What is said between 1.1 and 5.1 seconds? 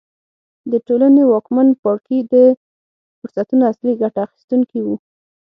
واکمن پاړکي د فرصتونو اصلي ګټه اخیستونکي وو.